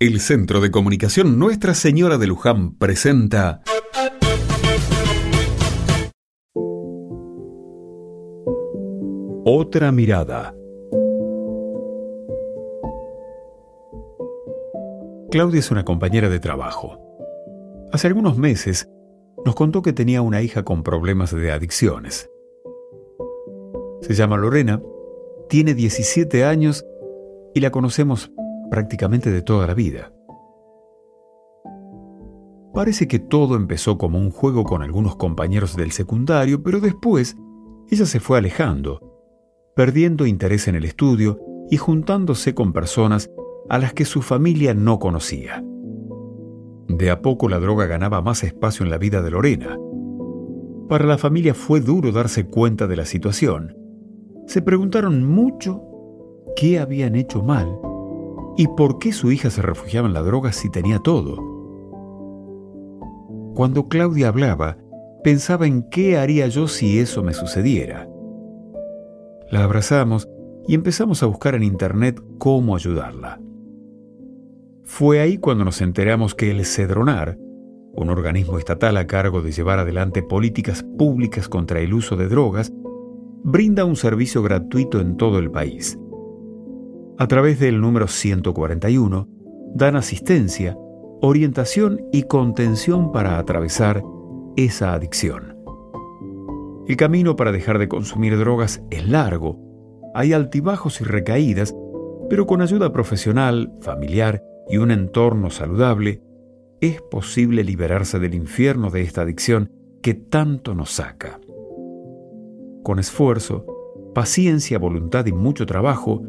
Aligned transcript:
El 0.00 0.18
Centro 0.18 0.60
de 0.60 0.72
Comunicación 0.72 1.38
Nuestra 1.38 1.72
Señora 1.72 2.18
de 2.18 2.26
Luján 2.26 2.76
presenta 2.78 3.62
Otra 9.44 9.92
mirada. 9.92 10.52
Claudia 15.30 15.60
es 15.60 15.70
una 15.70 15.84
compañera 15.84 16.28
de 16.28 16.40
trabajo. 16.40 16.98
Hace 17.92 18.08
algunos 18.08 18.36
meses 18.36 18.90
nos 19.44 19.54
contó 19.54 19.82
que 19.82 19.92
tenía 19.92 20.22
una 20.22 20.42
hija 20.42 20.64
con 20.64 20.82
problemas 20.82 21.32
de 21.32 21.52
adicciones. 21.52 22.28
Se 24.00 24.14
llama 24.14 24.38
Lorena, 24.38 24.82
tiene 25.48 25.74
17 25.74 26.44
años 26.44 26.84
y 27.54 27.60
la 27.60 27.70
conocemos 27.70 28.32
prácticamente 28.70 29.30
de 29.30 29.42
toda 29.42 29.66
la 29.66 29.74
vida. 29.74 30.12
Parece 32.74 33.06
que 33.06 33.20
todo 33.20 33.54
empezó 33.54 33.98
como 33.98 34.18
un 34.18 34.30
juego 34.30 34.64
con 34.64 34.82
algunos 34.82 35.14
compañeros 35.14 35.76
del 35.76 35.92
secundario, 35.92 36.62
pero 36.64 36.80
después 36.80 37.36
ella 37.88 38.04
se 38.04 38.18
fue 38.18 38.38
alejando, 38.38 39.00
perdiendo 39.76 40.26
interés 40.26 40.66
en 40.66 40.74
el 40.74 40.84
estudio 40.84 41.38
y 41.70 41.76
juntándose 41.76 42.52
con 42.52 42.72
personas 42.72 43.30
a 43.68 43.78
las 43.78 43.92
que 43.94 44.04
su 44.04 44.22
familia 44.22 44.74
no 44.74 44.98
conocía. 44.98 45.64
De 46.88 47.10
a 47.10 47.22
poco 47.22 47.48
la 47.48 47.60
droga 47.60 47.86
ganaba 47.86 48.20
más 48.22 48.42
espacio 48.42 48.84
en 48.84 48.90
la 48.90 48.98
vida 48.98 49.22
de 49.22 49.30
Lorena. 49.30 49.78
Para 50.88 51.06
la 51.06 51.16
familia 51.16 51.54
fue 51.54 51.80
duro 51.80 52.10
darse 52.10 52.46
cuenta 52.46 52.88
de 52.88 52.96
la 52.96 53.04
situación. 53.04 53.76
Se 54.46 54.62
preguntaron 54.62 55.24
mucho 55.24 55.80
qué 56.56 56.80
habían 56.80 57.14
hecho 57.14 57.42
mal 57.42 57.78
y 58.56 58.68
por 58.68 58.98
qué 58.98 59.12
su 59.12 59.32
hija 59.32 59.50
se 59.50 59.62
refugiaba 59.62 60.06
en 60.06 60.14
la 60.14 60.22
droga 60.22 60.52
si 60.52 60.70
tenía 60.70 60.98
todo. 60.98 61.36
Cuando 63.54 63.88
Claudia 63.88 64.28
hablaba, 64.28 64.78
pensaba 65.22 65.66
en 65.66 65.88
qué 65.88 66.18
haría 66.18 66.48
yo 66.48 66.68
si 66.68 66.98
eso 66.98 67.22
me 67.22 67.32
sucediera. 67.32 68.08
La 69.50 69.64
abrazamos 69.64 70.28
y 70.66 70.74
empezamos 70.74 71.22
a 71.22 71.26
buscar 71.26 71.54
en 71.54 71.62
internet 71.62 72.20
cómo 72.38 72.74
ayudarla. 72.74 73.40
Fue 74.82 75.20
ahí 75.20 75.38
cuando 75.38 75.64
nos 75.64 75.80
enteramos 75.80 76.34
que 76.34 76.50
el 76.50 76.64
Cedronar, 76.64 77.38
un 77.96 78.10
organismo 78.10 78.58
estatal 78.58 78.96
a 78.96 79.06
cargo 79.06 79.40
de 79.40 79.52
llevar 79.52 79.78
adelante 79.78 80.22
políticas 80.22 80.84
públicas 80.98 81.48
contra 81.48 81.80
el 81.80 81.94
uso 81.94 82.16
de 82.16 82.28
drogas, 82.28 82.72
brinda 83.44 83.84
un 83.84 83.96
servicio 83.96 84.42
gratuito 84.42 85.00
en 85.00 85.16
todo 85.16 85.38
el 85.38 85.50
país. 85.50 85.98
A 87.16 87.28
través 87.28 87.60
del 87.60 87.80
número 87.80 88.08
141, 88.08 89.28
dan 89.72 89.94
asistencia, 89.94 90.76
orientación 91.20 92.00
y 92.12 92.24
contención 92.24 93.12
para 93.12 93.38
atravesar 93.38 94.02
esa 94.56 94.94
adicción. 94.94 95.56
El 96.88 96.96
camino 96.96 97.36
para 97.36 97.52
dejar 97.52 97.78
de 97.78 97.86
consumir 97.86 98.36
drogas 98.36 98.82
es 98.90 99.08
largo, 99.08 99.60
hay 100.12 100.32
altibajos 100.32 101.00
y 101.00 101.04
recaídas, 101.04 101.72
pero 102.28 102.46
con 102.46 102.60
ayuda 102.62 102.92
profesional, 102.92 103.72
familiar 103.80 104.42
y 104.68 104.78
un 104.78 104.90
entorno 104.90 105.50
saludable, 105.50 106.20
es 106.80 107.00
posible 107.00 107.62
liberarse 107.62 108.18
del 108.18 108.34
infierno 108.34 108.90
de 108.90 109.02
esta 109.02 109.22
adicción 109.22 109.70
que 110.02 110.14
tanto 110.14 110.74
nos 110.74 110.90
saca. 110.90 111.40
Con 112.82 112.98
esfuerzo, 112.98 113.64
paciencia, 114.14 114.78
voluntad 114.78 115.26
y 115.26 115.32
mucho 115.32 115.64
trabajo, 115.64 116.22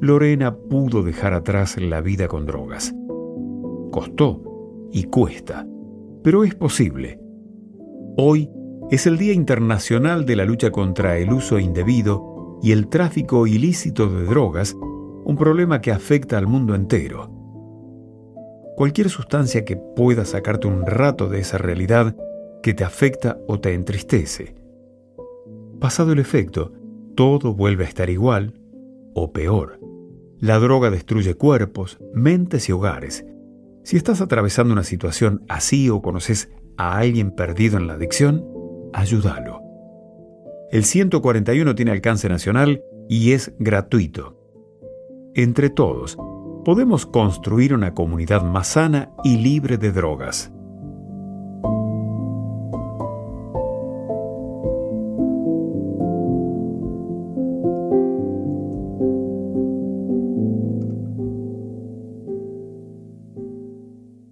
Lorena 0.00 0.54
pudo 0.54 1.02
dejar 1.02 1.34
atrás 1.34 1.76
la 1.80 2.00
vida 2.00 2.28
con 2.28 2.46
drogas. 2.46 2.94
Costó 3.90 4.88
y 4.92 5.04
cuesta, 5.04 5.66
pero 6.22 6.44
es 6.44 6.54
posible. 6.54 7.20
Hoy 8.16 8.48
es 8.92 9.08
el 9.08 9.18
Día 9.18 9.32
Internacional 9.32 10.24
de 10.24 10.36
la 10.36 10.44
Lucha 10.44 10.70
contra 10.70 11.18
el 11.18 11.32
Uso 11.32 11.58
Indebido 11.58 12.58
y 12.62 12.70
el 12.70 12.88
Tráfico 12.88 13.48
Ilícito 13.48 14.08
de 14.08 14.24
Drogas, 14.24 14.76
un 15.24 15.36
problema 15.36 15.80
que 15.80 15.90
afecta 15.90 16.38
al 16.38 16.46
mundo 16.46 16.76
entero. 16.76 17.28
Cualquier 18.76 19.10
sustancia 19.10 19.64
que 19.64 19.76
pueda 19.76 20.24
sacarte 20.24 20.68
un 20.68 20.86
rato 20.86 21.28
de 21.28 21.40
esa 21.40 21.58
realidad 21.58 22.14
que 22.62 22.72
te 22.72 22.84
afecta 22.84 23.38
o 23.48 23.58
te 23.58 23.74
entristece. 23.74 24.54
Pasado 25.80 26.12
el 26.12 26.20
efecto, 26.20 26.72
todo 27.16 27.52
vuelve 27.52 27.84
a 27.84 27.88
estar 27.88 28.08
igual 28.10 28.54
o 29.14 29.32
peor. 29.32 29.87
La 30.40 30.60
droga 30.60 30.90
destruye 30.90 31.34
cuerpos, 31.34 31.98
mentes 32.14 32.68
y 32.68 32.72
hogares. 32.72 33.26
Si 33.82 33.96
estás 33.96 34.20
atravesando 34.20 34.72
una 34.72 34.84
situación 34.84 35.44
así 35.48 35.90
o 35.90 36.00
conoces 36.00 36.50
a 36.76 36.98
alguien 36.98 37.32
perdido 37.32 37.76
en 37.76 37.88
la 37.88 37.94
adicción, 37.94 38.46
ayúdalo. 38.92 39.60
El 40.70 40.84
141 40.84 41.74
tiene 41.74 41.90
alcance 41.90 42.28
nacional 42.28 42.84
y 43.08 43.32
es 43.32 43.52
gratuito. 43.58 44.38
Entre 45.34 45.70
todos, 45.70 46.16
podemos 46.64 47.04
construir 47.06 47.74
una 47.74 47.94
comunidad 47.94 48.42
más 48.42 48.68
sana 48.68 49.10
y 49.24 49.38
libre 49.38 49.76
de 49.76 49.90
drogas. 49.90 50.52